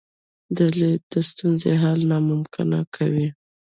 دا 0.57 0.67
لید 0.79 1.01
د 1.11 1.15
ستونزې 1.29 1.71
حل 1.81 1.99
ناممکن 2.11 2.69
کوي. 2.95 3.27